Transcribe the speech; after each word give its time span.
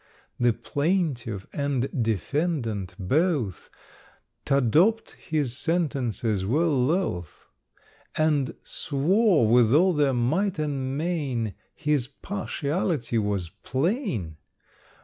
The 0.39 0.53
plaintiff 0.53 1.45
and 1.53 1.87
defendant, 2.03 2.95
both, 2.97 3.69
T' 4.45 4.55
adopt 4.55 5.11
his 5.11 5.55
sentences 5.55 6.43
were 6.43 6.65
loth; 6.65 7.47
And 8.17 8.55
swore, 8.63 9.47
with 9.47 9.75
all 9.75 9.93
their 9.93 10.15
might 10.15 10.57
and 10.57 10.97
main, 10.97 11.53
His 11.75 12.07
partiality 12.07 13.19
was 13.19 13.49
plain. 13.61 14.37